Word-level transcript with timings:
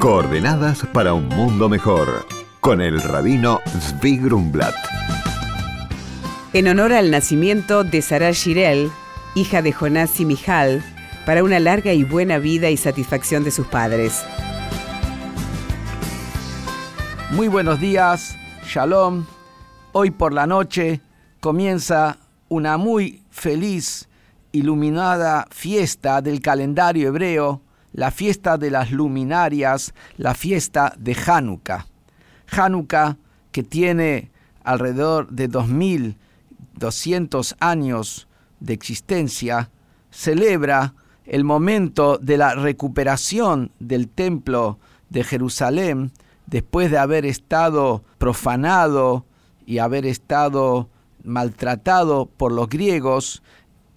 Coordenadas 0.00 0.86
para 0.94 1.12
un 1.12 1.28
mundo 1.28 1.68
mejor 1.68 2.26
con 2.60 2.80
el 2.80 3.02
rabino 3.02 3.60
Zvi 3.66 4.16
Grumblat. 4.16 4.74
En 6.54 6.68
honor 6.68 6.94
al 6.94 7.10
nacimiento 7.10 7.84
de 7.84 8.00
Sarah 8.00 8.30
Shirel, 8.32 8.90
hija 9.34 9.60
de 9.60 9.74
Jonás 9.74 10.18
y 10.18 10.24
Mijal, 10.24 10.82
para 11.26 11.44
una 11.44 11.60
larga 11.60 11.92
y 11.92 12.04
buena 12.04 12.38
vida 12.38 12.70
y 12.70 12.78
satisfacción 12.78 13.44
de 13.44 13.50
sus 13.50 13.66
padres. 13.66 14.24
Muy 17.32 17.48
buenos 17.48 17.78
días, 17.78 18.38
Shalom. 18.64 19.26
Hoy 19.92 20.12
por 20.12 20.32
la 20.32 20.46
noche 20.46 21.02
comienza 21.40 22.16
una 22.48 22.78
muy 22.78 23.22
feliz, 23.28 24.08
iluminada 24.50 25.46
fiesta 25.50 26.22
del 26.22 26.40
calendario 26.40 27.08
hebreo, 27.08 27.60
la 27.92 28.10
fiesta 28.10 28.56
de 28.56 28.70
las 28.70 28.90
luminarias, 28.90 29.92
la 30.16 30.32
fiesta 30.34 30.94
de 30.98 31.14
Hanukkah. 31.14 31.86
Hanukkah, 32.50 33.18
que 33.52 33.62
tiene 33.62 34.30
alrededor 34.62 35.28
de 35.30 35.48
2200 35.48 37.56
años 37.60 38.28
de 38.60 38.74
existencia, 38.74 39.70
celebra 40.10 40.94
el 41.24 41.44
momento 41.44 42.18
de 42.18 42.36
la 42.36 42.54
recuperación 42.54 43.70
del 43.78 44.08
templo 44.08 44.78
de 45.08 45.24
Jerusalén 45.24 46.12
después 46.46 46.90
de 46.90 46.98
haber 46.98 47.24
estado 47.24 48.04
profanado 48.18 49.24
y 49.66 49.78
haber 49.78 50.04
estado 50.06 50.88
maltratado 51.22 52.26
por 52.26 52.52
los 52.52 52.68
griegos 52.68 53.42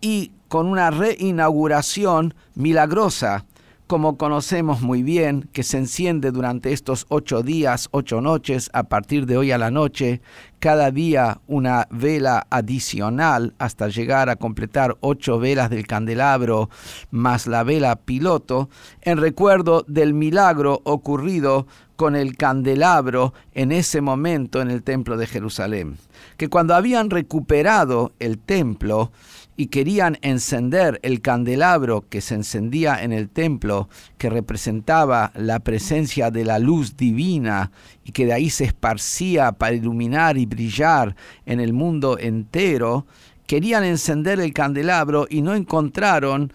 y 0.02 0.32
con 0.48 0.68
una 0.68 0.92
reinauguración 0.92 2.36
milagrosa 2.54 3.46
como 3.94 4.18
conocemos 4.18 4.82
muy 4.82 5.04
bien, 5.04 5.48
que 5.54 5.62
se 5.62 5.78
enciende 5.78 6.32
durante 6.32 6.74
estos 6.74 7.06
ocho 7.10 7.44
días, 7.44 7.90
ocho 7.92 8.22
noches, 8.22 8.72
a 8.74 8.86
partir 8.86 9.28
de 9.28 9.38
hoy 9.38 9.52
a 9.52 9.60
la 9.60 9.70
noche, 9.70 10.20
cada 10.64 10.92
día 10.92 11.42
una 11.48 11.90
vela 11.92 12.48
adicional 12.50 13.54
hasta 13.58 13.90
llegar 13.90 14.30
a 14.30 14.38
completar 14.38 14.96
ocho 15.02 15.38
velas 15.38 15.70
del 15.70 15.86
candelabro 15.86 16.70
más 17.12 17.48
la 17.48 17.66
vela 17.66 17.98
piloto, 17.98 18.70
en 19.02 19.18
recuerdo 19.18 19.84
del 19.90 20.14
milagro 20.14 20.80
ocurrido 20.86 21.68
con 21.98 22.16
el 22.16 22.38
candelabro 22.38 23.34
en 23.54 23.74
ese 23.74 24.00
momento 24.00 24.62
en 24.62 24.72
el 24.72 24.84
templo 24.84 25.18
de 25.18 25.28
Jerusalén. 25.28 25.98
Que 26.38 26.48
cuando 26.48 26.76
habían 26.76 27.10
recuperado 27.10 28.14
el 28.20 28.40
templo, 28.40 29.12
y 29.56 29.68
querían 29.68 30.18
encender 30.22 31.00
el 31.04 31.22
candelabro 31.22 32.06
que 32.10 32.22
se 32.22 32.36
encendía 32.36 33.04
en 33.04 33.14
el 33.14 33.30
templo, 33.30 33.88
que 34.18 34.30
representaba 34.30 35.32
la 35.36 35.60
presencia 35.60 36.32
de 36.32 36.46
la 36.46 36.60
luz 36.60 36.98
divina 36.98 37.72
y 38.04 38.12
que 38.12 38.26
de 38.26 38.34
ahí 38.34 38.50
se 38.50 38.66
esparcía 38.66 39.52
para 39.54 39.76
iluminar 39.76 40.38
y 40.38 40.46
brillar 40.46 41.16
en 41.46 41.60
el 41.60 41.74
mundo 41.74 42.18
entero, 42.20 43.06
querían 43.48 43.84
encender 43.84 44.40
el 44.40 44.54
candelabro 44.54 45.28
y 45.30 45.42
no 45.42 45.54
encontraron 45.54 46.52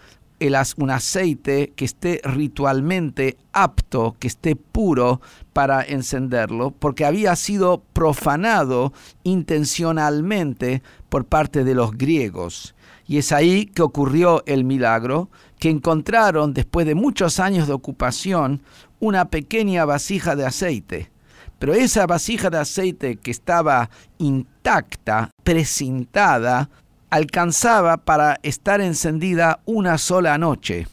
un 0.77 0.89
aceite 0.89 1.73
que 1.75 1.85
esté 1.85 2.21
ritualmente 2.23 3.37
apto, 3.51 4.15
que 4.19 4.27
esté 4.27 4.55
puro 4.55 5.21
para 5.53 5.83
encenderlo, 5.83 6.71
porque 6.71 7.05
había 7.05 7.35
sido 7.35 7.83
profanado 7.93 8.93
intencionalmente 9.23 10.81
por 11.09 11.25
parte 11.25 11.63
de 11.63 11.75
los 11.75 11.97
griegos. 11.97 12.75
Y 13.05 13.17
es 13.17 13.31
ahí 13.31 13.65
que 13.65 13.81
ocurrió 13.81 14.43
el 14.45 14.63
milagro, 14.63 15.29
que 15.59 15.69
encontraron, 15.69 16.53
después 16.53 16.85
de 16.85 16.95
muchos 16.95 17.39
años 17.39 17.67
de 17.67 17.73
ocupación, 17.73 18.61
una 18.99 19.25
pequeña 19.25 19.83
vasija 19.85 20.35
de 20.35 20.45
aceite. 20.45 21.11
Pero 21.59 21.73
esa 21.73 22.07
vasija 22.07 22.49
de 22.49 22.57
aceite 22.57 23.17
que 23.17 23.31
estaba 23.31 23.89
intacta, 24.17 25.29
precintada, 25.43 26.69
alcanzaba 27.09 27.97
para 27.97 28.39
estar 28.43 28.81
encendida 28.81 29.59
una 29.65 29.97
sola 29.97 30.37
noche. 30.37 30.87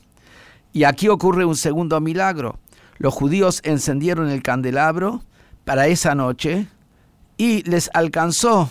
Y 0.72 0.84
aquí 0.84 1.09
ocurre 1.09 1.44
un 1.44 1.56
segundo 1.56 2.00
milagro. 2.00 2.59
Los 2.99 3.15
judíos 3.15 3.60
encendieron 3.65 4.28
el 4.28 4.43
candelabro 4.43 5.22
para 5.65 5.87
esa 5.87 6.15
noche 6.15 6.66
y 7.37 7.62
les 7.62 7.91
alcanzó 7.94 8.71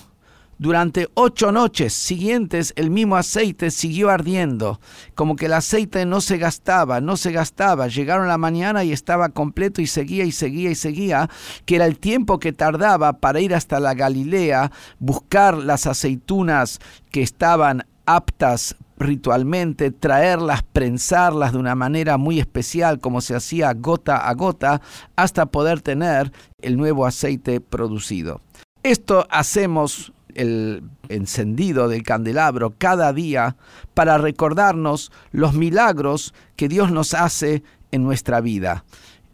durante 0.58 1.10
ocho 1.16 1.52
noches 1.52 1.94
siguientes 1.94 2.74
el 2.78 2.90
mismo 2.90 3.18
aceite 3.18 3.72
siguió 3.72 4.10
ardiendo, 4.10 4.80
como 5.14 5.36
que 5.36 5.48
el 5.48 5.54
aceite 5.54 6.06
no 6.06 6.22
se 6.22 6.38
gastaba, 6.38 7.02
no 7.02 7.18
se 7.18 7.32
gastaba. 7.32 7.88
Llegaron 7.88 8.28
la 8.28 8.38
mañana 8.38 8.84
y 8.84 8.92
estaba 8.92 9.30
completo 9.30 9.82
y 9.82 9.88
seguía 9.88 10.24
y 10.24 10.32
seguía 10.32 10.72
y 10.72 10.76
seguía, 10.76 11.30
que 11.66 11.76
era 11.76 11.86
el 11.86 12.00
tiempo 12.00 12.40
que 12.40 12.54
tardaba 12.54 13.14
para 13.20 13.42
ir 13.42 13.54
hasta 13.54 13.80
la 13.80 13.94
Galilea, 13.94 14.72
buscar 15.00 15.58
las 15.58 15.88
aceitunas 15.88 16.80
que 17.12 17.22
estaban 17.22 17.86
aptas 18.06 18.76
ritualmente, 18.98 19.92
traerlas, 19.92 20.64
prensarlas 20.64 21.52
de 21.52 21.58
una 21.58 21.76
manera 21.76 22.18
muy 22.18 22.40
especial, 22.40 23.00
como 23.00 23.22
se 23.22 23.36
hacía 23.36 23.74
gota 23.74 24.18
a 24.18 24.34
gota, 24.34 24.82
hasta 25.16 25.48
poder 25.48 25.82
tener 25.82 26.32
el 26.62 26.78
nuevo 26.78 27.06
aceite 27.06 27.60
producido. 27.60 28.42
Esto 28.84 29.28
hacemos 29.30 30.14
el 30.36 30.84
encendido 31.10 31.88
del 31.88 32.04
candelabro 32.04 32.76
cada 32.78 33.12
día 33.14 33.56
para 33.94 34.18
recordarnos 34.18 35.12
los 35.32 35.54
milagros 35.54 36.34
que 36.56 36.68
Dios 36.68 36.92
nos 36.92 37.14
hace 37.14 37.64
en 37.92 38.04
nuestra 38.04 38.42
vida. 38.42 38.86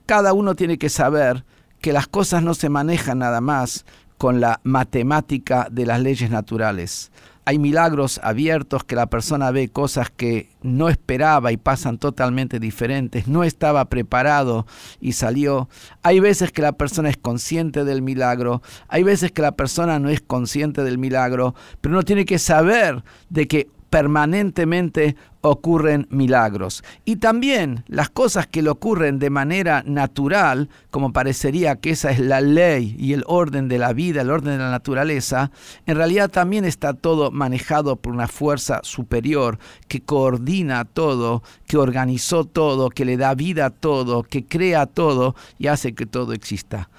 Cada 0.05 0.33
uno 0.33 0.55
tiene 0.55 0.77
que 0.77 0.89
saber 0.89 1.45
que 1.79 1.93
las 1.93 2.07
cosas 2.07 2.43
no 2.43 2.53
se 2.53 2.69
manejan 2.69 3.19
nada 3.19 3.41
más 3.41 3.85
con 4.17 4.39
la 4.39 4.59
matemática 4.63 5.67
de 5.71 5.85
las 5.85 5.99
leyes 5.99 6.29
naturales 6.29 7.11
hay 7.45 7.57
milagros 7.59 8.19
abiertos 8.23 8.83
que 8.83 8.95
la 8.95 9.07
persona 9.07 9.51
ve 9.51 9.69
cosas 9.69 10.09
que 10.09 10.49
no 10.61 10.89
esperaba 10.89 11.51
y 11.51 11.57
pasan 11.57 11.97
totalmente 11.97 12.59
diferentes, 12.59 13.27
no 13.27 13.43
estaba 13.43 13.85
preparado 13.85 14.67
y 14.99 15.13
salió. 15.13 15.67
Hay 16.03 16.19
veces 16.19 16.51
que 16.51 16.61
la 16.61 16.73
persona 16.73 17.09
es 17.09 17.17
consciente 17.17 17.83
del 17.83 18.01
milagro, 18.01 18.61
hay 18.87 19.03
veces 19.03 19.31
que 19.31 19.41
la 19.41 19.53
persona 19.53 19.99
no 19.99 20.09
es 20.09 20.21
consciente 20.21 20.83
del 20.83 20.97
milagro, 20.97 21.55
pero 21.81 21.95
no 21.95 22.03
tiene 22.03 22.25
que 22.25 22.39
saber 22.39 23.03
de 23.29 23.47
que 23.47 23.69
permanentemente 23.91 25.17
ocurren 25.41 26.07
milagros. 26.09 26.81
Y 27.03 27.17
también 27.17 27.83
las 27.87 28.09
cosas 28.09 28.47
que 28.47 28.61
le 28.61 28.69
ocurren 28.69 29.19
de 29.19 29.29
manera 29.29 29.83
natural, 29.85 30.69
como 30.91 31.11
parecería 31.11 31.75
que 31.75 31.89
esa 31.89 32.09
es 32.11 32.19
la 32.19 32.39
ley 32.39 32.95
y 32.97 33.11
el 33.11 33.25
orden 33.27 33.67
de 33.67 33.77
la 33.77 33.91
vida, 33.91 34.21
el 34.21 34.31
orden 34.31 34.53
de 34.53 34.63
la 34.63 34.71
naturaleza, 34.71 35.51
en 35.85 35.97
realidad 35.97 36.29
también 36.29 36.63
está 36.63 36.93
todo 36.93 37.31
manejado 37.31 37.97
por 37.97 38.13
una 38.13 38.29
fuerza 38.29 38.79
superior 38.83 39.59
que 39.89 39.99
coordina 40.01 40.85
todo, 40.85 41.43
que 41.67 41.75
organizó 41.75 42.45
todo, 42.45 42.89
que 42.89 43.03
le 43.03 43.17
da 43.17 43.35
vida 43.35 43.65
a 43.65 43.69
todo, 43.71 44.23
que 44.23 44.45
crea 44.45 44.85
todo 44.85 45.35
y 45.59 45.67
hace 45.67 45.93
que 45.93 46.05
todo 46.05 46.31
exista 46.31 46.89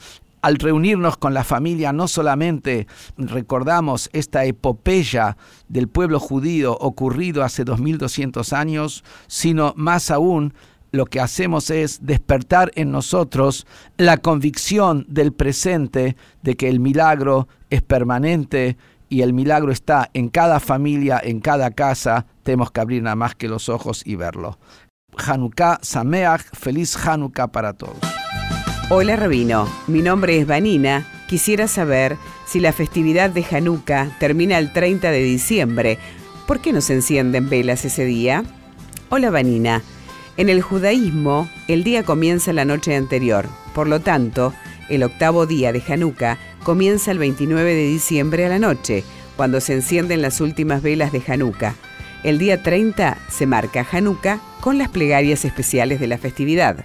al 0.43 0.57
reunirnos 0.57 1.17
con 1.17 1.35
la 1.35 1.45
familia 1.45 1.93
no 1.93 2.09
solamente 2.09 2.87
recordamos 3.17 4.11
esta 4.13 4.45
epopeya 4.45 5.37
del 5.69 5.89
pueblo 5.89 6.21
judío 6.21 6.77
ocurrido 6.79 7.45
hace 7.45 7.65
2200 7.65 8.53
años, 8.53 9.05
sino 9.29 9.73
más 9.77 10.11
aún 10.11 10.53
lo 10.91 11.07
que 11.07 11.21
hacemos 11.21 11.71
es 11.71 12.05
despertar 12.05 12.71
en 12.75 12.91
nosotros 12.91 13.67
la 13.97 14.19
convicción 14.19 15.07
del 15.09 15.33
presente 15.33 16.17
de 16.43 16.57
que 16.57 16.69
el 16.69 16.81
milagro 16.81 17.49
es 17.71 17.81
permanente 17.81 18.77
y 19.09 19.23
el 19.23 19.33
milagro 19.33 19.73
está 19.73 20.11
en 20.13 20.29
cada 20.29 20.61
familia, 20.61 21.21
en 21.23 21.41
cada 21.41 21.71
casa, 21.71 22.27
tenemos 22.43 22.71
que 22.71 22.81
abrir 22.81 23.03
nada 23.03 23.17
más 23.17 23.35
que 23.35 23.49
los 23.49 23.69
ojos 23.69 24.03
y 24.07 24.17
verlo. 24.17 24.59
Hanukkah 25.17 25.79
Sameach, 25.83 26.43
feliz 26.55 26.97
Hanukkah 26.97 27.49
para 27.49 27.75
todos. 27.75 28.22
Hola 28.95 29.17
Rabino, 29.17 29.67
mi 29.87 30.03
nombre 30.03 30.37
es 30.37 30.47
Vanina. 30.47 31.07
Quisiera 31.27 31.67
saber 31.67 32.19
si 32.45 32.61
la 32.61 32.75
festividad 32.75 33.31
de 33.31 33.43
Hanukkah 33.43 34.19
termina 34.21 34.59
el 34.59 34.71
30 34.71 35.11
de 35.11 35.23
diciembre. 35.23 35.99
¿Por 36.47 36.61
qué 36.61 36.75
no 36.75 36.83
se 36.83 36.93
encienden 36.93 37.49
velas 37.49 37.87
ese 37.87 38.05
día? 38.05 38.45
Hola 39.09 39.31
Vanina. 39.31 39.83
En 40.37 40.51
el 40.51 40.61
judaísmo, 40.61 41.49
el 41.69 41.85
día 41.85 42.03
comienza 42.03 42.53
la 42.53 42.67
noche 42.67 42.95
anterior. 42.95 43.47
Por 43.75 43.89
lo 43.89 44.01
tanto, 44.01 44.53
el 44.91 45.05
octavo 45.05 45.47
día 45.47 45.73
de 45.73 45.83
Hanukkah 45.89 46.37
comienza 46.63 47.13
el 47.13 47.19
29 47.19 47.75
de 47.75 47.87
diciembre 47.87 48.45
a 48.45 48.51
la 48.51 48.59
noche, 48.59 49.05
cuando 49.39 49.63
se 49.63 49.73
encienden 49.73 50.21
las 50.21 50.39
últimas 50.43 50.83
velas 50.83 51.13
de 51.13 51.23
Hanukkah. 51.27 51.77
El 52.25 52.39
día 52.39 52.63
30 52.63 53.17
se 53.31 53.47
marca 53.47 53.87
Hanukkah 53.91 54.39
con 54.61 54.77
las 54.77 54.91
plegarias 54.91 55.47
especiales 55.47 55.99
de 55.99 56.09
la 56.09 56.19
festividad. 56.19 56.85